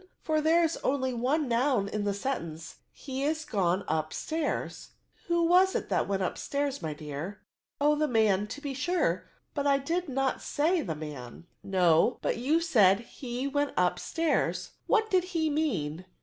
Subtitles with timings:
[0.27, 4.93] lor there is only one noun in the sentence,' he is gone up stairs.'
[5.27, 9.27] ""Who was it went up stairs, my dear ?"*' Oh, the man, to be sure;
[9.53, 11.71] but I did not say the man." 94 PREPOSITIONS.
[11.71, 16.05] No, but you said *he went upstairs:* what did he mean?"